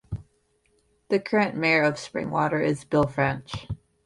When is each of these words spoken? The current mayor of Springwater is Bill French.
The 1.09 1.19
current 1.19 1.55
mayor 1.55 1.83
of 1.83 1.93
Springwater 1.93 2.59
is 2.65 2.85
Bill 2.85 3.05
French. 3.05 3.67